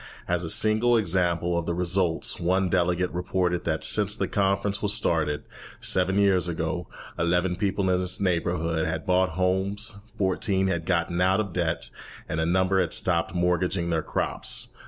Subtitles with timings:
[0.27, 4.95] As a single example of the results, one delegate reported that since the conference was
[4.95, 5.43] started,
[5.79, 6.87] seven years ago,
[7.19, 11.91] eleven people in his neighbourhood had bought homes, fourteen had gotten out of debt,
[12.27, 14.73] and a number had stopped mortgaging their crops.